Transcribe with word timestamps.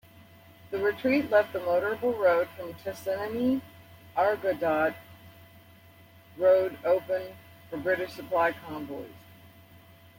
The 0.71 0.79
retreat 0.79 1.29
left 1.29 1.53
the 1.53 1.59
motorable 1.59 2.17
road 2.17 2.49
from 2.57 2.73
Tessenei-Agordat 2.73 4.95
road 6.37 6.79
open 6.83 7.33
for 7.69 7.77
British 7.77 8.13
supply 8.13 8.51
convoys. 8.51 9.13